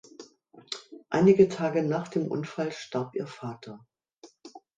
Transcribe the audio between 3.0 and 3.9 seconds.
ihr Vater.